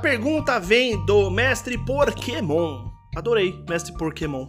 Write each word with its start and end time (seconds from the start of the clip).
pergunta 0.00 0.58
vem 0.58 1.04
do 1.04 1.30
mestre 1.30 1.76
Pokémon. 1.76 2.88
Adorei, 3.14 3.62
mestre 3.68 3.92
Pokémon. 3.92 4.48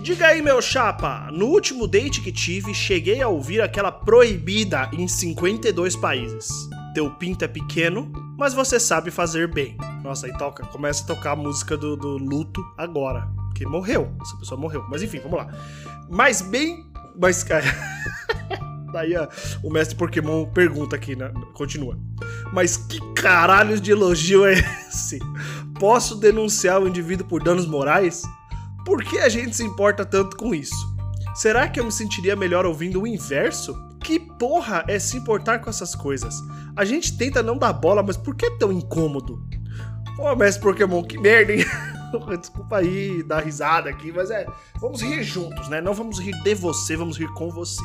Diga 0.00 0.28
aí, 0.28 0.40
meu 0.40 0.62
chapa, 0.62 1.28
no 1.32 1.46
último 1.46 1.86
date 1.86 2.22
que 2.22 2.32
tive, 2.32 2.72
cheguei 2.74 3.20
a 3.20 3.28
ouvir 3.28 3.60
aquela 3.60 3.92
proibida 3.92 4.88
em 4.92 5.06
52 5.06 5.96
países. 5.96 6.48
Teu 6.94 7.10
pinto 7.10 7.44
é 7.44 7.48
pequeno, 7.48 8.10
mas 8.38 8.54
você 8.54 8.80
sabe 8.80 9.10
fazer 9.10 9.52
bem. 9.52 9.76
Nossa, 10.02 10.26
aí 10.26 10.32
toca, 10.38 10.64
começa 10.66 11.02
a 11.04 11.06
tocar 11.06 11.32
a 11.32 11.36
música 11.36 11.76
do, 11.76 11.96
do 11.96 12.16
luto 12.16 12.64
agora. 12.78 13.28
Porque 13.48 13.66
morreu, 13.66 14.14
essa 14.22 14.36
pessoa 14.38 14.60
morreu. 14.60 14.84
Mas 14.88 15.02
enfim, 15.02 15.18
vamos 15.18 15.38
lá. 15.38 15.48
Mas 16.08 16.40
bem. 16.40 16.86
Mas. 17.20 17.44
Daí 18.92 19.14
o 19.62 19.70
mestre 19.70 19.96
Pokémon 19.96 20.46
pergunta 20.46 20.96
aqui, 20.96 21.16
né? 21.16 21.32
Continua. 21.52 21.98
Mas 22.52 22.76
que 22.76 23.00
caralhos 23.14 23.80
de 23.80 23.90
elogio 23.92 24.46
é 24.46 24.54
esse? 24.88 25.18
Posso 25.78 26.16
denunciar 26.16 26.80
o 26.80 26.88
indivíduo 26.88 27.26
por 27.26 27.42
danos 27.42 27.66
morais? 27.66 28.22
Por 28.84 29.02
que 29.02 29.18
a 29.18 29.28
gente 29.28 29.56
se 29.56 29.64
importa 29.64 30.04
tanto 30.04 30.36
com 30.36 30.54
isso? 30.54 30.96
Será 31.34 31.68
que 31.68 31.78
eu 31.78 31.84
me 31.84 31.92
sentiria 31.92 32.34
melhor 32.34 32.64
ouvindo 32.64 33.02
o 33.02 33.06
inverso? 33.06 33.76
Que 34.02 34.18
porra 34.18 34.84
é 34.88 34.98
se 34.98 35.16
importar 35.16 35.58
com 35.58 35.68
essas 35.68 35.94
coisas? 35.94 36.34
A 36.76 36.84
gente 36.84 37.16
tenta 37.18 37.42
não 37.42 37.58
dar 37.58 37.72
bola, 37.72 38.02
mas 38.02 38.16
por 38.16 38.34
que 38.34 38.46
é 38.46 38.56
tão 38.56 38.72
incômodo? 38.72 39.44
Ô, 40.18 40.34
mestre 40.34 40.62
Pokémon, 40.62 41.02
que 41.02 41.18
merda, 41.18 41.52
hein? 41.52 41.64
Desculpa 42.40 42.78
aí 42.78 43.22
dar 43.22 43.40
risada 43.40 43.90
aqui, 43.90 44.12
mas 44.12 44.30
é. 44.30 44.46
Vamos 44.80 45.02
rir 45.02 45.22
juntos, 45.22 45.68
né? 45.68 45.80
Não 45.80 45.92
vamos 45.92 46.18
rir 46.18 46.32
de 46.42 46.54
você, 46.54 46.96
vamos 46.96 47.18
rir 47.18 47.28
com 47.34 47.50
você. 47.50 47.84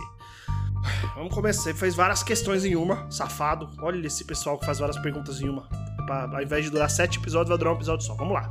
Vamos 1.16 1.34
começar. 1.34 1.70
Ele 1.70 1.78
fez 1.78 1.96
várias 1.96 2.24
questões 2.24 2.64
em 2.64 2.76
uma, 2.76 3.10
safado. 3.12 3.70
Olha 3.82 4.06
esse 4.06 4.24
pessoal 4.24 4.58
que 4.58 4.66
faz 4.66 4.80
várias 4.80 4.98
perguntas 5.00 5.42
em 5.42 5.50
uma. 5.50 5.68
Pra, 6.06 6.30
ao 6.32 6.42
invés 6.42 6.66
de 6.66 6.72
durar 6.72 6.90
sete 6.90 7.20
episódios, 7.20 7.50
vai 7.50 7.58
durar 7.58 7.74
um 7.74 7.78
episódio 7.78 8.06
só. 8.06 8.16
Vamos 8.16 8.34
lá. 8.34 8.50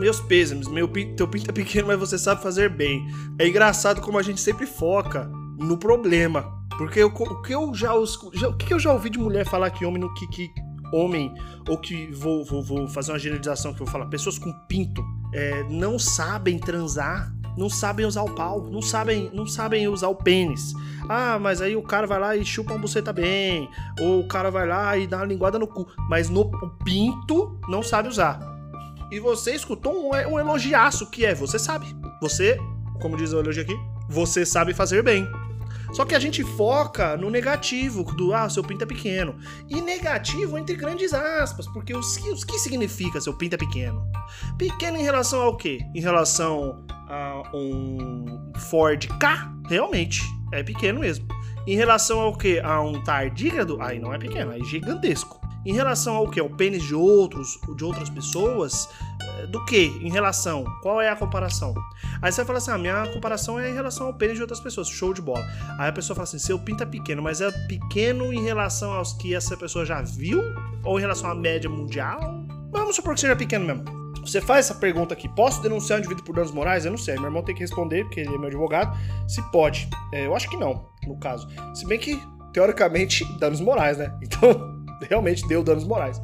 Meus 0.00 0.20
pêsames, 0.20 0.68
meu 0.68 0.88
teu 1.16 1.26
pinto 1.26 1.50
é 1.50 1.52
pequeno, 1.52 1.88
mas 1.88 1.98
você 1.98 2.18
sabe 2.18 2.42
fazer 2.42 2.68
bem. 2.68 3.06
É 3.38 3.48
engraçado 3.48 4.00
como 4.00 4.18
a 4.18 4.22
gente 4.22 4.40
sempre 4.40 4.66
foca 4.66 5.24
no 5.58 5.78
problema. 5.78 6.58
Porque 6.76 7.00
eu, 7.00 7.08
o 7.08 7.42
que 7.42 7.54
eu 7.54 7.74
já, 7.74 7.92
já, 8.34 8.48
o 8.48 8.56
que 8.56 8.72
eu 8.72 8.78
já 8.78 8.92
ouvi 8.92 9.10
de 9.10 9.18
mulher 9.18 9.46
falar 9.46 9.70
que 9.70 9.84
homem 9.84 10.00
no 10.00 10.12
que, 10.14 10.26
que 10.28 10.50
homem 10.92 11.34
ou 11.68 11.78
que 11.78 12.10
vou, 12.12 12.44
vou, 12.44 12.62
vou 12.62 12.88
fazer 12.88 13.12
uma 13.12 13.18
generalização 13.18 13.72
que 13.74 13.80
eu 13.80 13.86
vou 13.86 13.92
falar, 13.92 14.06
pessoas 14.06 14.38
com 14.38 14.52
pinto 14.68 15.04
é, 15.34 15.64
não 15.64 15.98
sabem 15.98 16.58
transar 16.58 17.32
não 17.58 17.68
sabem 17.68 18.06
usar 18.06 18.22
o 18.22 18.34
pau, 18.34 18.70
não 18.70 18.80
sabem, 18.80 19.30
não 19.34 19.46
sabem 19.46 19.88
usar 19.88 20.08
o 20.08 20.14
pênis. 20.14 20.72
Ah, 21.08 21.38
mas 21.40 21.60
aí 21.60 21.74
o 21.74 21.82
cara 21.82 22.06
vai 22.06 22.20
lá 22.20 22.36
e 22.36 22.44
chupa 22.44 22.72
uma 22.72 22.78
buceta 22.78 23.12
bem, 23.12 23.68
ou 24.00 24.20
o 24.20 24.28
cara 24.28 24.50
vai 24.50 24.66
lá 24.66 24.96
e 24.96 25.06
dá 25.06 25.18
uma 25.18 25.26
linguada 25.26 25.58
no 25.58 25.66
cu, 25.66 25.86
mas 26.08 26.30
no 26.30 26.42
o 26.42 26.70
pinto 26.84 27.58
não 27.68 27.82
sabe 27.82 28.08
usar. 28.08 28.38
E 29.10 29.18
você 29.18 29.54
escutou 29.54 29.92
um, 29.92 30.10
um 30.10 30.38
elogiaço 30.38 31.10
que 31.10 31.24
é, 31.24 31.34
você 31.34 31.58
sabe. 31.58 31.86
Você, 32.20 32.58
como 33.00 33.16
diz 33.16 33.32
o 33.32 33.40
elogio 33.40 33.62
aqui, 33.62 33.76
você 34.08 34.46
sabe 34.46 34.72
fazer 34.72 35.02
bem. 35.02 35.26
Só 35.92 36.04
que 36.04 36.14
a 36.14 36.18
gente 36.18 36.44
foca 36.44 37.16
no 37.16 37.30
negativo, 37.30 38.04
do 38.14 38.34
ah, 38.34 38.48
seu 38.48 38.62
pinto 38.62 38.84
é 38.84 38.86
pequeno. 38.86 39.36
E 39.68 39.80
negativo 39.80 40.58
entre 40.58 40.76
grandes 40.76 41.12
aspas, 41.12 41.66
porque 41.66 41.94
o 41.94 42.00
que, 42.00 42.46
que 42.46 42.58
significa 42.58 43.20
seu 43.20 43.34
pinto 43.34 43.54
é 43.54 43.58
pequeno? 43.58 44.06
Pequeno 44.56 44.96
em 44.96 45.02
relação 45.02 45.42
ao 45.42 45.56
quê? 45.56 45.80
Em 45.94 46.00
relação 46.00 46.84
a 47.08 47.42
um 47.54 48.52
Ford 48.70 49.06
K, 49.18 49.52
realmente, 49.68 50.22
é 50.52 50.62
pequeno 50.62 51.00
mesmo. 51.00 51.26
Em 51.66 51.76
relação 51.76 52.20
ao 52.20 52.36
que? 52.36 52.60
A 52.60 52.80
um 52.80 53.02
tardígrado, 53.02 53.80
aí 53.80 53.98
não 53.98 54.14
é 54.14 54.18
pequeno, 54.18 54.52
é 54.52 54.60
gigantesco. 54.64 55.38
Em 55.66 55.72
relação 55.72 56.16
ao 56.16 56.28
que? 56.28 56.40
Ao 56.40 56.48
pênis 56.48 56.82
de 56.82 56.94
outros, 56.94 57.60
de 57.76 57.84
outras 57.84 58.08
pessoas, 58.08 58.88
é, 59.20 59.46
do 59.46 59.62
que? 59.66 59.86
Em 60.00 60.10
relação? 60.10 60.64
Qual 60.82 61.00
é 61.00 61.10
a 61.10 61.16
comparação? 61.16 61.74
Aí 62.22 62.32
você 62.32 62.38
vai 62.38 62.46
falar 62.46 62.58
assim: 62.58 62.70
ah, 62.70 62.78
minha 62.78 63.12
comparação 63.12 63.60
é 63.60 63.70
em 63.70 63.74
relação 63.74 64.06
ao 64.06 64.14
pênis 64.14 64.36
de 64.36 64.40
outras 64.40 64.60
pessoas, 64.60 64.88
show 64.88 65.12
de 65.12 65.20
bola. 65.20 65.44
Aí 65.78 65.90
a 65.90 65.92
pessoa 65.92 66.14
fala 66.14 66.24
assim: 66.24 66.38
seu 66.38 66.58
pinto 66.58 66.84
é 66.84 66.86
pequeno, 66.86 67.20
mas 67.20 67.40
é 67.40 67.50
pequeno 67.66 68.32
em 68.32 68.42
relação 68.42 68.92
aos 68.92 69.12
que 69.12 69.34
essa 69.34 69.56
pessoa 69.56 69.84
já 69.84 70.00
viu? 70.00 70.42
Ou 70.84 70.98
em 70.98 71.02
relação 71.02 71.30
à 71.30 71.34
média 71.34 71.68
mundial? 71.68 72.18
Vamos 72.70 72.96
supor 72.96 73.14
que 73.14 73.20
seja 73.20 73.36
pequeno 73.36 73.66
mesmo. 73.66 74.07
Você 74.28 74.42
faz 74.42 74.66
essa 74.66 74.74
pergunta 74.74 75.14
aqui: 75.14 75.28
posso 75.28 75.62
denunciar 75.62 75.96
um 75.96 76.00
indivíduo 76.00 76.24
por 76.24 76.34
danos 76.34 76.52
morais? 76.52 76.84
Eu 76.84 76.90
não 76.90 76.98
sei. 76.98 77.14
Meu 77.14 77.24
irmão 77.24 77.42
tem 77.42 77.54
que 77.54 77.62
responder, 77.62 78.04
porque 78.04 78.20
ele 78.20 78.34
é 78.34 78.38
meu 78.38 78.48
advogado. 78.48 78.96
Se 79.26 79.42
pode. 79.50 79.88
É, 80.12 80.26
eu 80.26 80.36
acho 80.36 80.48
que 80.50 80.56
não, 80.56 80.86
no 81.06 81.18
caso. 81.18 81.48
Se 81.74 81.86
bem 81.86 81.98
que, 81.98 82.20
teoricamente, 82.52 83.24
danos 83.40 83.60
morais, 83.60 83.96
né? 83.96 84.14
Então, 84.22 84.84
realmente 85.08 85.46
deu 85.48 85.62
danos 85.62 85.84
morais. 85.84 86.20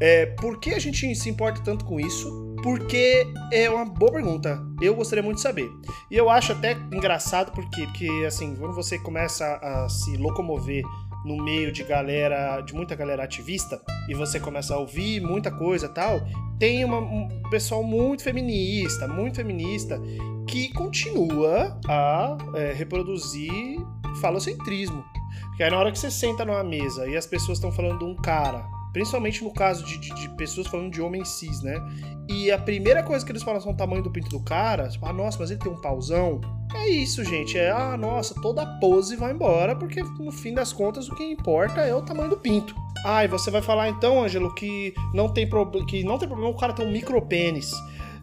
É, 0.00 0.26
por 0.26 0.60
que 0.60 0.70
a 0.70 0.78
gente 0.78 1.14
se 1.16 1.28
importa 1.28 1.60
tanto 1.62 1.84
com 1.84 1.98
isso? 1.98 2.46
Porque 2.62 3.26
é 3.52 3.68
uma 3.68 3.84
boa 3.84 4.12
pergunta. 4.12 4.60
Eu 4.80 4.94
gostaria 4.94 5.22
muito 5.22 5.36
de 5.36 5.42
saber. 5.42 5.68
E 6.10 6.16
eu 6.16 6.30
acho 6.30 6.52
até 6.52 6.72
engraçado 6.92 7.52
porque, 7.52 7.82
porque 7.86 8.24
assim, 8.26 8.54
quando 8.54 8.74
você 8.74 8.98
começa 8.98 9.56
a 9.56 9.88
se 9.88 10.16
locomover 10.16 10.82
no 11.24 11.36
meio 11.36 11.72
de 11.72 11.82
galera, 11.84 12.60
de 12.60 12.74
muita 12.74 12.94
galera 12.94 13.24
ativista, 13.24 13.80
e 14.08 14.14
você 14.14 14.38
começa 14.38 14.74
a 14.74 14.78
ouvir 14.78 15.20
muita 15.20 15.50
coisa 15.50 15.88
tal, 15.88 16.20
tem 16.58 16.84
uma, 16.84 16.98
um 16.98 17.42
pessoal 17.50 17.82
muito 17.82 18.22
feminista, 18.22 19.06
muito 19.06 19.36
feminista, 19.36 20.00
que 20.46 20.72
continua 20.72 21.78
a 21.86 22.36
é, 22.54 22.72
reproduzir 22.72 23.78
falocentrismo. 24.20 25.04
Porque 25.48 25.62
aí 25.62 25.70
na 25.70 25.78
hora 25.78 25.92
que 25.92 25.98
você 25.98 26.10
senta 26.10 26.44
numa 26.44 26.64
mesa 26.64 27.06
e 27.06 27.16
as 27.16 27.26
pessoas 27.26 27.58
estão 27.58 27.70
falando 27.70 27.98
de 27.98 28.04
um 28.04 28.14
cara 28.16 28.77
Principalmente 28.98 29.44
no 29.44 29.52
caso 29.52 29.84
de, 29.84 29.96
de, 29.96 30.12
de, 30.12 30.28
pessoas 30.30 30.66
falando 30.66 30.90
de 30.90 31.00
homens 31.00 31.28
cis, 31.28 31.62
né? 31.62 31.80
E 32.28 32.50
a 32.50 32.58
primeira 32.58 33.00
coisa 33.00 33.24
que 33.24 33.30
eles 33.30 33.44
falam 33.44 33.60
são 33.60 33.70
o 33.70 33.76
tamanho 33.76 34.02
do 34.02 34.10
pinto 34.10 34.28
do 34.28 34.40
cara. 34.40 34.88
Tipo, 34.88 35.06
ah, 35.06 35.12
nossa, 35.12 35.38
mas 35.38 35.52
ele 35.52 35.60
tem 35.60 35.70
um 35.70 35.80
pauzão. 35.80 36.40
É 36.74 36.88
isso, 36.88 37.22
gente. 37.22 37.56
É, 37.56 37.70
ah, 37.70 37.96
nossa, 37.96 38.34
toda 38.42 38.66
pose 38.80 39.14
vai 39.14 39.30
embora, 39.30 39.76
porque 39.76 40.02
no 40.02 40.32
fim 40.32 40.52
das 40.52 40.72
contas 40.72 41.08
o 41.08 41.14
que 41.14 41.22
importa 41.22 41.82
é 41.82 41.94
o 41.94 42.02
tamanho 42.02 42.30
do 42.30 42.36
pinto. 42.38 42.74
Ah, 43.04 43.24
e 43.24 43.28
você 43.28 43.52
vai 43.52 43.62
falar 43.62 43.88
então, 43.88 44.20
Ângelo, 44.20 44.52
que 44.52 44.92
não 45.14 45.32
tem, 45.32 45.48
que 45.86 46.02
não 46.02 46.18
tem 46.18 46.28
problema 46.28 46.50
o 46.50 46.56
cara 46.56 46.72
ter 46.72 46.84
um 46.84 46.90
micropênis. 46.90 47.70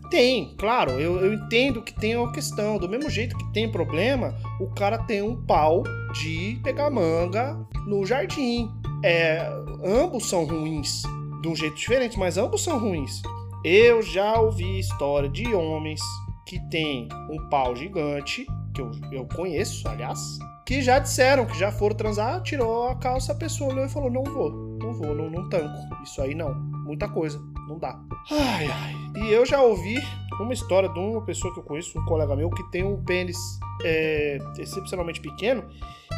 Tem, 0.10 0.56
claro, 0.58 0.92
eu, 1.00 1.22
eu 1.22 1.34
entendo 1.34 1.82
que 1.82 1.94
tem 1.94 2.18
uma 2.18 2.34
questão. 2.34 2.78
Do 2.78 2.90
mesmo 2.90 3.10
jeito 3.10 3.38
que 3.38 3.54
tem 3.54 3.72
problema, 3.72 4.36
o 4.60 4.68
cara 4.68 4.98
tem 4.98 5.22
um 5.22 5.42
pau 5.46 5.84
de 6.12 6.60
pegar 6.62 6.90
manga 6.90 7.58
no 7.88 8.06
jardim 8.06 8.70
é, 9.06 9.48
ambos 9.84 10.30
são 10.30 10.46
ruins 10.46 11.04
de 11.42 11.48
um 11.48 11.56
jeito 11.56 11.76
diferente, 11.76 12.18
mas 12.18 12.38
ambos 12.38 12.64
são 12.64 12.80
ruins. 12.80 13.22
Eu 13.64 14.02
já 14.02 14.40
ouvi 14.40 14.80
história 14.80 15.30
de 15.30 15.54
homens 15.54 16.02
que 16.46 16.60
têm 16.70 17.08
um 17.30 17.50
pau 17.50 17.76
gigante, 17.76 18.46
que 18.74 18.82
eu, 18.82 18.92
eu 19.12 19.28
conheço, 19.28 19.88
aliás, 19.88 20.20
que 20.66 20.82
já 20.82 21.00
disseram 21.00 21.46
que 21.46 21.58
já 21.58 21.72
foram 21.72 21.96
transar, 21.96 22.42
tirou 22.42 22.88
a 22.88 22.96
calça, 22.96 23.32
a 23.32 23.36
pessoa 23.36 23.72
olhou 23.72 23.86
e 23.86 23.90
falou: 23.90 24.12
Não 24.12 24.24
vou, 24.24 24.52
não 24.52 24.94
vou, 24.94 25.16
não, 25.16 25.30
não 25.30 25.50
tanco. 25.50 25.76
Isso 26.04 26.22
aí 26.22 26.36
não, 26.36 26.54
muita 26.86 27.08
coisa, 27.08 27.40
não 27.68 27.78
dá. 27.78 28.00
Ai, 28.32 28.68
ai. 28.68 28.94
E 29.24 29.32
eu 29.32 29.46
já 29.46 29.62
ouvi 29.62 29.96
uma 30.40 30.54
história 30.54 30.90
de 30.90 31.00
uma 31.00 31.24
pessoa 31.24 31.54
que 31.54 31.60
eu 31.60 31.64
conheço, 31.64 31.98
um 32.00 32.06
colega 32.06 32.36
meu, 32.36 32.50
que 32.50 32.64
tem 32.72 32.84
um 32.84 33.04
pênis 33.04 33.38
é, 33.84 34.38
excepcionalmente 34.58 35.22
pequeno 35.22 35.64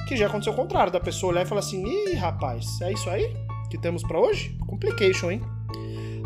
que 0.08 0.16
já 0.16 0.28
aconteceu 0.28 0.54
o 0.54 0.56
contrário, 0.56 0.92
da 0.92 1.00
pessoa 1.00 1.32
olhar 1.32 1.44
e 1.44 1.46
falar 1.46 1.60
assim: 1.60 1.86
ih, 1.86 2.14
rapaz, 2.14 2.82
é 2.82 2.92
isso 2.94 3.10
aí 3.10 3.47
que 3.70 3.78
temos 3.78 4.04
para 4.04 4.20
hoje? 4.20 4.58
Complication, 4.68 5.32
hein? 5.32 5.42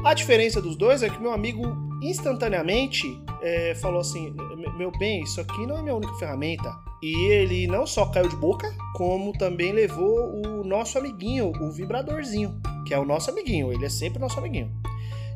A 0.03 0.13
diferença 0.13 0.61
dos 0.61 0.75
dois 0.75 1.03
é 1.03 1.09
que 1.09 1.21
meu 1.21 1.31
amigo 1.31 1.63
instantaneamente 2.01 3.05
é, 3.41 3.75
falou 3.75 4.01
assim: 4.01 4.35
meu 4.77 4.91
bem, 4.97 5.21
isso 5.21 5.39
aqui 5.39 5.65
não 5.67 5.77
é 5.77 5.81
minha 5.81 5.95
única 5.95 6.13
ferramenta. 6.15 6.73
E 7.01 7.15
ele 7.27 7.67
não 7.67 7.85
só 7.87 8.05
caiu 8.05 8.29
de 8.29 8.35
boca, 8.35 8.71
como 8.95 9.31
também 9.33 9.71
levou 9.71 10.41
o 10.45 10.63
nosso 10.63 10.97
amiguinho, 10.97 11.51
o 11.59 11.71
vibradorzinho, 11.71 12.59
que 12.85 12.93
é 12.93 12.99
o 12.99 13.05
nosso 13.05 13.31
amiguinho, 13.31 13.71
ele 13.73 13.85
é 13.85 13.89
sempre 13.89 14.19
nosso 14.19 14.37
amiguinho. 14.37 14.71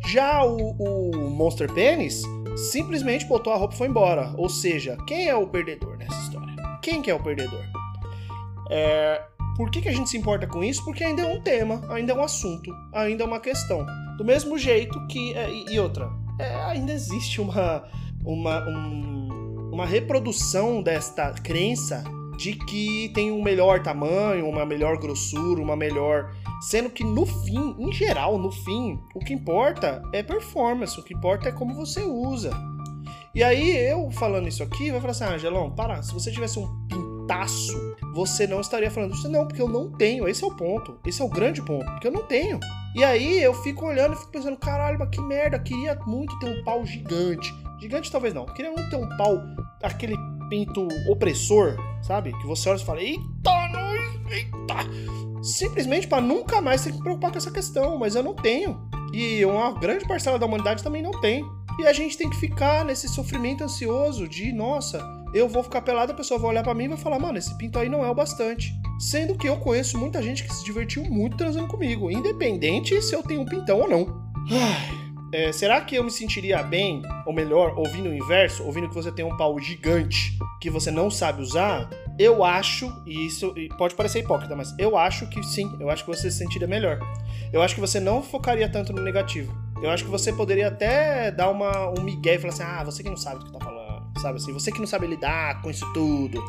Já 0.07 0.43
o, 0.43 0.57
o 0.57 1.29
Monster 1.31 1.71
Penis 1.73 2.23
simplesmente 2.71 3.25
botou 3.25 3.51
a 3.51 3.57
roupa 3.57 3.73
e 3.73 3.77
foi 3.77 3.87
embora. 3.87 4.33
Ou 4.37 4.49
seja, 4.49 4.95
quem 5.07 5.27
é 5.27 5.35
o 5.35 5.47
perdedor 5.47 5.97
nessa 5.97 6.19
história? 6.21 6.53
Quem 6.81 7.01
que 7.01 7.09
é 7.09 7.15
o 7.15 7.23
perdedor? 7.23 7.63
É, 8.69 9.23
por 9.55 9.71
que, 9.71 9.81
que 9.81 9.89
a 9.89 9.93
gente 9.93 10.09
se 10.09 10.17
importa 10.17 10.45
com 10.45 10.63
isso? 10.63 10.83
Porque 10.83 11.03
ainda 11.03 11.21
é 11.21 11.33
um 11.33 11.41
tema, 11.41 11.81
ainda 11.89 12.11
é 12.11 12.15
um 12.15 12.23
assunto, 12.23 12.71
ainda 12.93 13.23
é 13.23 13.25
uma 13.25 13.39
questão. 13.39 13.85
Do 14.17 14.25
mesmo 14.25 14.57
jeito 14.57 15.05
que. 15.07 15.33
É, 15.33 15.49
e 15.49 15.79
outra, 15.79 16.09
é, 16.39 16.53
ainda 16.65 16.91
existe 16.91 17.39
uma, 17.39 17.87
uma, 18.23 18.67
um, 18.67 19.71
uma 19.73 19.85
reprodução 19.85 20.81
desta 20.81 21.31
crença 21.31 22.03
de 22.37 22.53
que 22.53 23.09
tem 23.13 23.31
um 23.31 23.41
melhor 23.41 23.81
tamanho, 23.81 24.47
uma 24.47 24.65
melhor 24.65 24.97
grossura, 24.97 25.61
uma 25.61 25.75
melhor. 25.75 26.33
Sendo 26.61 26.89
que 26.89 27.03
no 27.03 27.25
fim, 27.25 27.75
em 27.79 27.91
geral, 27.93 28.37
no 28.37 28.51
fim, 28.51 28.99
o 29.13 29.19
que 29.19 29.33
importa 29.33 30.01
é 30.11 30.21
performance, 30.21 30.99
o 30.99 31.03
que 31.03 31.13
importa 31.13 31.49
é 31.49 31.51
como 31.51 31.73
você 31.73 32.03
usa. 32.03 32.51
E 33.33 33.43
aí, 33.43 33.75
eu 33.89 34.09
falando 34.11 34.47
isso 34.47 34.63
aqui, 34.63 34.91
vai 34.91 34.99
falar 34.99 35.11
assim: 35.11 35.23
ah, 35.23 35.33
Angelão, 35.33 35.71
para, 35.71 36.01
se 36.01 36.13
você 36.13 36.31
tivesse 36.31 36.59
um 36.59 36.85
pintaço 37.25 37.95
você 38.15 38.47
não 38.47 38.61
estaria 38.61 38.89
falando 38.89 39.13
isso. 39.13 39.27
Não, 39.27 39.45
porque 39.45 39.61
eu 39.61 39.67
não 39.67 39.91
tenho. 39.91 40.25
Esse 40.25 40.41
é 40.41 40.47
o 40.47 40.55
ponto. 40.55 40.97
Esse 41.05 41.21
é 41.21 41.25
o 41.25 41.27
grande 41.27 41.61
ponto. 41.61 41.85
Porque 41.85 42.07
eu 42.07 42.11
não 42.13 42.23
tenho. 42.23 42.57
E 42.95 43.03
aí 43.03 43.43
eu 43.43 43.53
fico 43.53 43.85
olhando 43.85 44.13
e 44.13 44.15
fico 44.15 44.31
pensando, 44.31 44.55
caralho, 44.55 44.97
mas 44.97 45.09
que 45.09 45.19
merda, 45.19 45.59
queria 45.59 45.99
muito 46.07 46.39
ter 46.39 46.47
um 46.47 46.63
pau 46.63 46.85
gigante. 46.85 47.53
Gigante 47.81 48.09
talvez 48.09 48.33
não, 48.33 48.45
queria 48.45 48.71
muito 48.71 48.89
ter 48.89 48.95
um 48.95 49.09
pau, 49.17 49.37
aquele 49.83 50.15
pinto 50.49 50.87
opressor, 51.09 51.75
sabe? 52.01 52.31
Que 52.39 52.47
você 52.47 52.69
olha 52.69 52.79
e 52.79 52.85
fala, 52.85 53.01
eita, 53.01 53.67
nós, 53.73 54.31
eita. 54.31 55.43
Simplesmente 55.43 56.07
para 56.07 56.21
nunca 56.21 56.61
mais 56.61 56.85
ter 56.85 56.91
que 56.91 56.97
me 56.97 57.03
preocupar 57.03 57.31
com 57.31 57.37
essa 57.37 57.51
questão, 57.51 57.97
mas 57.97 58.15
eu 58.15 58.23
não 58.23 58.33
tenho. 58.33 58.79
E 59.11 59.43
uma 59.43 59.73
grande 59.73 60.07
parcela 60.07 60.39
da 60.39 60.45
humanidade 60.45 60.81
também 60.81 61.01
não 61.01 61.11
tem. 61.19 61.43
E 61.77 61.85
a 61.85 61.91
gente 61.91 62.17
tem 62.17 62.29
que 62.29 62.37
ficar 62.37 62.85
nesse 62.85 63.09
sofrimento 63.09 63.61
ansioso 63.61 64.25
de, 64.25 64.53
nossa, 64.53 65.05
eu 65.35 65.49
vou 65.49 65.61
ficar 65.61 65.81
pelado, 65.81 66.13
a 66.13 66.15
pessoa 66.15 66.39
vai 66.39 66.51
olhar 66.51 66.63
para 66.63 66.73
mim 66.73 66.85
e 66.85 66.87
vai 66.87 66.97
falar, 66.97 67.19
mano, 67.19 67.37
esse 67.37 67.55
pinto 67.57 67.77
aí 67.77 67.89
não 67.89 68.05
é 68.05 68.09
o 68.09 68.15
bastante. 68.15 68.73
Sendo 68.97 69.35
que 69.35 69.49
eu 69.49 69.57
conheço 69.57 69.97
muita 69.97 70.23
gente 70.23 70.45
que 70.45 70.53
se 70.53 70.63
divertiu 70.63 71.03
muito 71.03 71.35
transando 71.35 71.67
comigo, 71.67 72.09
independente 72.09 73.01
se 73.01 73.13
eu 73.13 73.21
tenho 73.21 73.41
um 73.41 73.45
pintão 73.45 73.81
ou 73.81 73.89
não. 73.89 74.25
É, 75.33 75.51
será 75.51 75.81
que 75.81 75.95
eu 75.95 76.03
me 76.05 76.09
sentiria 76.09 76.63
bem, 76.63 77.01
ou 77.25 77.33
melhor, 77.33 77.77
ouvindo 77.77 78.07
o 78.07 78.15
inverso, 78.15 78.63
ouvindo 78.63 78.87
que 78.87 78.95
você 78.95 79.11
tem 79.11 79.25
um 79.25 79.35
pau 79.35 79.59
gigante 79.59 80.39
que 80.61 80.69
você 80.69 80.89
não 80.89 81.11
sabe 81.11 81.41
usar? 81.41 81.89
Eu 82.17 82.41
acho, 82.41 82.89
e 83.05 83.25
isso 83.25 83.53
pode 83.77 83.93
parecer 83.95 84.19
hipócrita, 84.19 84.55
mas 84.55 84.73
eu 84.79 84.97
acho 84.97 85.27
que 85.27 85.43
sim, 85.43 85.69
eu 85.81 85.89
acho 85.89 86.05
que 86.05 86.09
você 86.09 86.31
se 86.31 86.37
sentiria 86.37 86.67
melhor. 86.67 86.99
Eu 87.51 87.61
acho 87.61 87.75
que 87.75 87.81
você 87.81 87.99
não 87.99 88.23
focaria 88.23 88.69
tanto 88.69 88.93
no 88.93 89.01
negativo. 89.01 89.53
Eu 89.83 89.89
acho 89.89 90.05
que 90.05 90.09
você 90.09 90.31
poderia 90.31 90.69
até 90.69 91.29
dar 91.29 91.49
uma, 91.49 91.89
um 91.89 92.01
migué 92.01 92.35
e 92.35 92.39
falar 92.39 92.53
assim: 92.53 92.63
ah, 92.63 92.83
você 92.85 93.03
que 93.03 93.09
não 93.09 93.17
sabe 93.17 93.39
do 93.39 93.45
que 93.45 93.51
tá 93.51 93.59
falando, 93.59 93.74
sabe 94.19 94.37
assim? 94.37 94.53
Você 94.53 94.71
que 94.71 94.79
não 94.79 94.87
sabe 94.87 95.07
lidar 95.07 95.61
com 95.61 95.69
isso 95.69 95.85
tudo. 95.93 96.43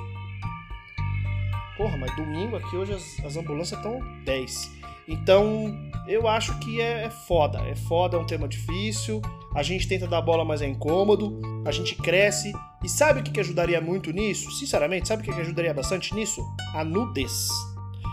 Porra, 1.77 1.97
mas 1.97 2.15
domingo 2.17 2.57
aqui 2.57 2.77
hoje 2.77 2.95
as, 2.95 3.25
as 3.25 3.37
ambulâncias 3.37 3.79
estão 3.79 4.01
10. 4.25 4.77
Então, 5.09 5.73
eu 6.09 6.27
acho 6.27 6.59
que 6.59 6.81
é, 6.81 7.05
é 7.05 7.11
foda. 7.11 7.61
É 7.61 7.77
foda, 7.77 8.17
é 8.17 8.21
um 8.21 8.27
tema 8.27 8.49
difícil. 8.49 9.21
A 9.55 9.63
gente 9.63 9.87
tenta 9.87 10.07
dar 10.07 10.21
bola, 10.21 10.45
mas 10.45 10.63
é 10.63 10.67
incômodo. 10.67 11.41
A 11.65 11.71
gente 11.71 11.95
cresce. 11.95 12.53
E 12.83 12.89
sabe 12.89 13.21
o 13.21 13.23
que, 13.23 13.31
que 13.31 13.41
ajudaria 13.41 13.81
muito 13.81 14.11
nisso? 14.11 14.51
Sinceramente, 14.53 15.09
sabe 15.09 15.23
o 15.23 15.25
que, 15.25 15.33
que 15.33 15.41
ajudaria 15.41 15.73
bastante 15.73 16.15
nisso? 16.15 16.43
A 16.75 16.85
nudez. 16.85 17.49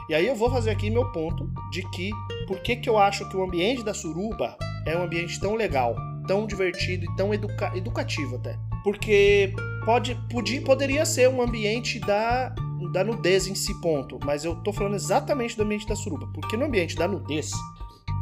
E 0.09 0.13
aí 0.13 0.27
eu 0.27 0.35
vou 0.35 0.49
fazer 0.49 0.69
aqui 0.69 0.89
meu 0.89 1.11
ponto 1.11 1.49
de 1.71 1.81
que 1.89 2.11
por 2.47 2.59
que, 2.59 2.75
que 2.75 2.89
eu 2.89 2.97
acho 2.97 3.27
que 3.29 3.37
o 3.37 3.43
ambiente 3.43 3.83
da 3.83 3.93
suruba 3.93 4.57
é 4.85 4.97
um 4.97 5.03
ambiente 5.03 5.39
tão 5.39 5.55
legal, 5.55 5.95
tão 6.27 6.45
divertido 6.45 7.05
e 7.05 7.15
tão 7.15 7.33
educa 7.33 7.71
educativo 7.75 8.35
até. 8.35 8.57
Porque 8.83 9.53
pode, 9.85 10.15
podia, 10.29 10.61
poderia 10.61 11.05
ser 11.05 11.29
um 11.29 11.41
ambiente 11.41 11.99
da 11.99 12.53
da 12.93 13.03
nudez 13.03 13.47
em 13.47 13.55
si, 13.55 13.73
ponto. 13.81 14.19
Mas 14.23 14.45
eu 14.45 14.55
tô 14.57 14.71
falando 14.71 14.93
exatamente 14.95 15.57
do 15.57 15.63
ambiente 15.63 15.87
da 15.87 15.95
suruba. 15.95 16.27
Porque 16.33 16.55
no 16.55 16.65
ambiente 16.65 16.95
da 16.95 17.07
nudez, 17.07 17.51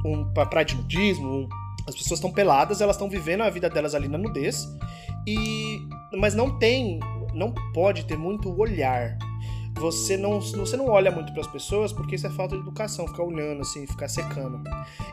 um, 0.05 0.23
pra 0.33 0.45
praia 0.45 0.65
de 0.65 0.75
nudismo, 0.75 1.27
um, 1.27 1.49
as 1.87 1.95
pessoas 1.95 2.19
estão 2.19 2.31
peladas, 2.31 2.79
elas 2.79 2.95
estão 2.95 3.09
vivendo 3.09 3.41
a 3.41 3.49
vida 3.49 3.69
delas 3.69 3.93
ali 3.93 4.07
na 4.07 4.17
nudez. 4.17 4.67
E. 5.27 5.85
Mas 6.17 6.33
não 6.33 6.57
tem. 6.57 6.99
Não 7.33 7.53
pode 7.73 8.05
ter 8.05 8.17
muito 8.17 8.49
olhar. 8.57 9.17
Você 9.75 10.17
não, 10.17 10.39
você 10.41 10.77
não 10.77 10.87
olha 10.87 11.11
muito 11.11 11.31
para 11.31 11.41
as 11.41 11.47
pessoas 11.47 11.93
porque 11.93 12.15
isso 12.15 12.27
é 12.27 12.29
falta 12.29 12.55
de 12.55 12.61
educação, 12.61 13.07
ficar 13.07 13.23
olhando 13.23 13.61
assim, 13.61 13.87
ficar 13.87 14.09
secando. 14.09 14.61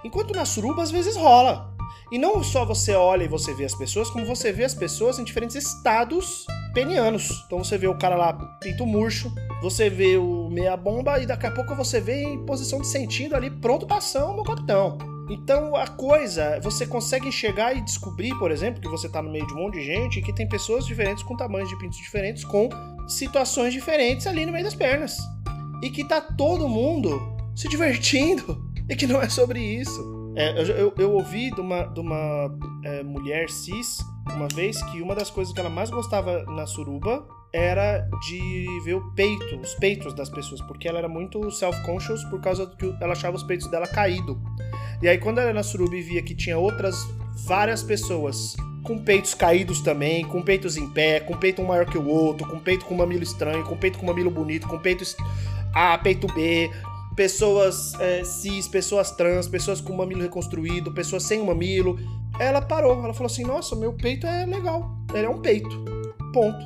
Enquanto 0.04 0.34
na 0.34 0.44
suruba 0.44 0.82
às 0.82 0.90
vezes 0.90 1.16
rola. 1.16 1.76
E 2.11 2.19
não 2.19 2.43
só 2.43 2.64
você 2.64 2.94
olha 2.94 3.25
e 3.25 3.29
você 3.29 3.55
vê 3.55 3.64
as 3.64 3.75
pessoas, 3.75 4.11
como 4.11 4.25
você 4.25 4.52
vê 4.52 4.64
as 4.64 4.75
pessoas 4.75 5.19
em 5.19 5.25
diferentes 5.25 5.56
estados 5.56 6.46
penianos. 6.73 7.44
Então 7.46 7.58
você 7.58 7.76
vê 7.76 7.87
o 7.87 7.99
cara 7.99 8.17
lá 8.17 8.32
pinto 8.61 8.87
murcho, 8.87 9.32
você 9.61 9.90
vê 9.90 10.17
o 10.17 10.49
meia 10.50 10.76
bomba 10.76 11.19
e 11.19 11.26
daqui 11.26 11.46
a 11.46 11.50
pouco 11.50 11.75
você 11.75 12.00
vê 12.00 12.23
em 12.23 12.44
posição 12.44 12.81
de 12.81 12.87
sentido 12.87 13.35
ali 13.35 13.50
pronto 13.50 13.87
pra 13.87 13.96
ação 13.96 14.35
meu 14.35 14.44
capitão. 14.44 14.96
Então 15.29 15.76
a 15.76 15.87
coisa, 15.87 16.58
você 16.61 16.87
consegue 16.87 17.29
enxergar 17.29 17.75
e 17.75 17.82
descobrir, 17.82 18.34
por 18.38 18.50
exemplo, 18.50 18.81
que 18.81 18.88
você 18.88 19.08
tá 19.08 19.20
no 19.20 19.31
meio 19.31 19.46
de 19.46 19.52
um 19.52 19.58
monte 19.58 19.75
de 19.75 19.84
gente 19.84 20.19
e 20.19 20.23
que 20.23 20.32
tem 20.32 20.49
pessoas 20.49 20.87
diferentes 20.87 21.23
com 21.23 21.37
tamanhos 21.37 21.69
de 21.69 21.79
pintos 21.79 21.99
diferentes, 21.99 22.44
com 22.44 22.69
situações 23.06 23.73
diferentes 23.73 24.26
ali 24.26 24.46
no 24.46 24.52
meio 24.52 24.64
das 24.64 24.75
pernas. 24.75 25.19
E 25.82 25.91
que 25.91 26.05
tá 26.05 26.20
todo 26.20 26.69
mundo 26.69 27.20
se 27.55 27.69
divertindo. 27.69 28.67
E 28.88 28.96
que 28.96 29.06
não 29.06 29.20
é 29.20 29.29
sobre 29.29 29.61
isso. 29.61 30.18
É, 30.38 30.52
eu, 30.52 30.67
eu, 30.67 30.94
eu, 30.96 31.12
ouvi 31.14 31.50
de 31.50 31.61
uma, 31.61 31.82
de 31.82 31.99
uma 31.99 32.49
é, 32.85 33.02
mulher 33.02 33.50
cis 33.50 33.99
uma 34.32 34.46
vez 34.46 34.81
que 34.85 35.02
uma 35.02 35.12
das 35.12 35.31
coisas 35.31 35.52
que 35.52 35.58
ela 35.58 35.69
mais 35.69 35.90
gostava 35.90 36.44
na 36.44 36.64
suruba 36.64 37.26
era 37.52 38.08
de 38.29 38.67
ver 38.85 38.94
o 38.94 39.11
peito, 39.14 39.56
os 39.56 39.75
peitos 39.75 40.14
das 40.14 40.31
pessoas, 40.31 40.61
porque 40.61 40.87
ela 40.87 40.99
era 40.99 41.08
muito 41.08 41.50
self-conscious 41.50 42.23
por 42.25 42.40
causa 42.40 42.67
do 42.67 42.76
que 42.76 42.94
ela 43.00 43.14
achava 43.14 43.37
os 43.37 43.43
peitos 43.43 43.69
dela 43.69 43.88
caído. 43.88 44.40
E 45.02 45.08
aí 45.08 45.19
quando 45.19 45.38
ela 45.38 45.49
era 45.49 45.55
na 45.55 45.64
suruba 45.64 45.96
e 45.96 46.02
via 46.02 46.23
que 46.23 46.37
tinha 46.37 46.56
outras 46.56 46.96
várias 47.44 47.82
pessoas 47.82 48.55
com 48.84 48.96
peitos 48.96 49.34
caídos 49.34 49.81
também, 49.81 50.25
com 50.25 50.41
peitos 50.41 50.76
em 50.76 50.88
pé, 50.91 51.19
com 51.19 51.37
peito 51.37 51.61
um 51.61 51.67
maior 51.67 51.84
que 51.84 51.99
o 51.99 52.06
outro, 52.06 52.46
com 52.46 52.61
peito 52.61 52.84
com 52.84 52.94
mamilo 52.94 53.25
estranho, 53.25 53.64
com 53.64 53.76
peito 53.76 53.99
com 53.99 54.06
mamilo 54.06 54.31
bonito, 54.31 54.69
com 54.69 54.79
peito 54.79 55.05
A, 55.75 55.99
peito 55.99 56.29
B, 56.32 56.70
pessoas 57.19 57.94
é, 57.99 58.23
cis, 58.23 58.69
pessoas 58.69 59.11
trans, 59.11 59.49
pessoas 59.49 59.81
com 59.81 59.93
mamilo 59.93 60.23
reconstruído, 60.23 60.94
pessoas 60.94 61.25
sem 61.25 61.44
mamilo. 61.44 61.99
Ela 62.38 62.62
parou, 62.62 63.03
ela 63.03 63.12
falou 63.12 63.26
assim: 63.26 63.43
Nossa, 63.43 63.75
meu 63.75 63.93
peito 63.93 64.25
é 64.25 64.47
legal, 64.47 64.88
ele 65.12 65.26
é 65.26 65.29
um 65.29 65.43
peito. 65.43 65.69
Ponto. 66.32 66.65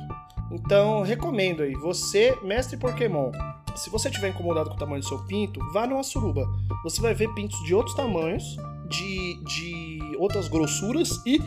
Então, 0.51 1.01
recomendo 1.01 1.63
aí, 1.63 1.73
você, 1.73 2.37
mestre 2.43 2.77
Pokémon, 2.77 3.31
se 3.75 3.89
você 3.89 4.09
estiver 4.09 4.29
incomodado 4.29 4.69
com 4.69 4.75
o 4.75 4.77
tamanho 4.77 5.01
do 5.01 5.07
seu 5.07 5.17
pinto, 5.25 5.59
vá 5.73 5.87
numa 5.87 6.03
suruba. 6.03 6.47
Você 6.83 7.01
vai 7.01 7.15
ver 7.15 7.33
pintos 7.33 7.57
de 7.63 7.73
outros 7.73 7.95
tamanhos, 7.95 8.55
de, 8.87 9.43
de 9.45 9.99
outras 10.19 10.47
grossuras 10.47 11.19
e 11.25 11.39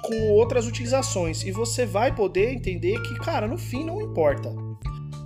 com 0.00 0.30
outras 0.34 0.68
utilizações. 0.68 1.42
E 1.42 1.50
você 1.50 1.84
vai 1.84 2.14
poder 2.14 2.52
entender 2.52 3.02
que, 3.02 3.14
cara, 3.16 3.48
no 3.48 3.58
fim 3.58 3.82
não 3.82 4.00
importa. 4.00 4.54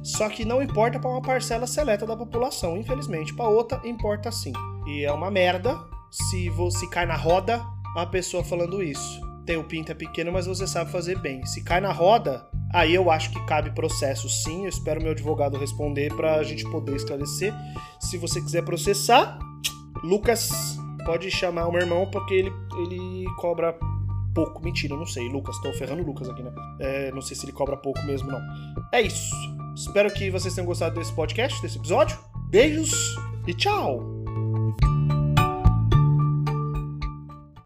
Só 0.06 0.28
que 0.28 0.44
não 0.44 0.62
importa 0.62 1.00
para 1.00 1.10
uma 1.10 1.20
parcela 1.20 1.66
seleta 1.66 2.06
da 2.06 2.16
população, 2.16 2.76
infelizmente. 2.76 3.34
Para 3.34 3.48
outra, 3.48 3.80
importa 3.84 4.30
sim. 4.30 4.52
E 4.86 5.02
é 5.02 5.10
uma 5.10 5.32
merda 5.32 5.76
se 6.12 6.48
você 6.50 6.86
cai 6.86 7.04
na 7.04 7.16
roda 7.16 7.60
a 7.96 8.06
pessoa 8.06 8.44
falando 8.44 8.80
isso. 8.80 9.20
Tem 9.44 9.56
o 9.56 9.64
pinto 9.64 9.90
é 9.90 9.94
pequeno, 9.96 10.30
mas 10.30 10.46
você 10.46 10.64
sabe 10.64 10.92
fazer 10.92 11.18
bem. 11.18 11.44
Se 11.44 11.64
cai 11.64 11.80
na 11.80 11.90
roda, 11.90 12.48
aí 12.72 12.94
eu 12.94 13.10
acho 13.10 13.32
que 13.32 13.46
cabe 13.46 13.72
processo 13.72 14.28
sim. 14.28 14.62
Eu 14.62 14.68
espero 14.68 15.02
meu 15.02 15.10
advogado 15.10 15.58
responder 15.58 16.14
para 16.14 16.36
a 16.36 16.42
gente 16.44 16.64
poder 16.70 16.94
esclarecer. 16.94 17.52
Se 17.98 18.16
você 18.16 18.40
quiser 18.40 18.62
processar, 18.62 19.36
Lucas 20.04 20.78
pode 21.04 21.28
chamar 21.32 21.66
o 21.66 21.72
meu 21.72 21.80
irmão 21.80 22.08
porque 22.12 22.32
ele, 22.32 22.52
ele 22.78 23.24
cobra 23.38 23.76
pouco. 24.32 24.62
Mentira, 24.62 24.96
não 24.96 25.06
sei. 25.06 25.28
Lucas, 25.28 25.58
tô 25.62 25.72
ferrando 25.72 26.02
o 26.02 26.06
Lucas 26.06 26.28
aqui, 26.28 26.44
né? 26.44 26.52
É, 26.78 27.10
não 27.10 27.22
sei 27.22 27.36
se 27.36 27.44
ele 27.44 27.52
cobra 27.52 27.76
pouco 27.76 28.00
mesmo, 28.04 28.30
não. 28.30 28.40
É 28.92 29.00
isso. 29.00 29.34
Espero 29.76 30.10
que 30.10 30.30
vocês 30.30 30.54
tenham 30.54 30.66
gostado 30.66 30.98
desse 30.98 31.12
podcast, 31.12 31.60
desse 31.60 31.76
episódio. 31.76 32.18
Beijos 32.48 33.14
e 33.46 33.52
tchau! 33.52 34.15